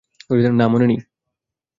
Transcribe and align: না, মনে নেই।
না, 0.51 0.65
মনে 0.67 0.85
নেই। 0.87 0.99